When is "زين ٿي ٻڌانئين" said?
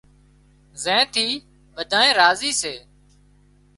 0.83-2.15